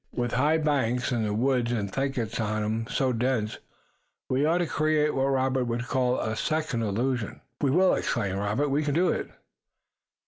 With 0.11 0.31
high 0.31 0.57
banks 0.57 1.11
and 1.11 1.23
the 1.23 1.33
woods 1.35 1.71
and 1.71 1.93
thickets 1.93 2.39
on 2.39 2.63
'em 2.63 2.87
so 2.89 3.13
dense, 3.13 3.59
we 4.31 4.45
ought 4.47 4.57
to 4.57 4.65
create 4.65 5.13
what 5.13 5.25
Robert 5.25 5.65
would 5.65 5.87
call 5.87 6.19
a 6.19 6.35
second 6.35 6.81
illusion." 6.81 7.39
"We 7.61 7.69
will!" 7.69 7.93
exclaimed 7.93 8.39
Robert. 8.39 8.69
"We 8.69 8.81
can 8.81 8.95
do 8.95 9.09
it!" 9.09 9.29